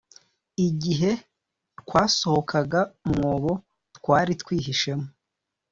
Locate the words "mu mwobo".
3.05-3.51